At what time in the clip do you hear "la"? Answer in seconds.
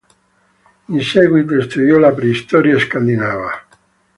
1.99-2.11